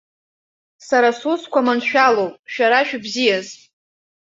Сара 0.87 1.09
сусқәа 1.19 1.65
маншәалоуп, 1.65 2.33
шәара 2.53 2.79
шәыбзиаз! 2.87 3.47